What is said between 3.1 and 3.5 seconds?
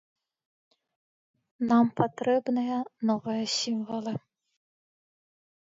новыя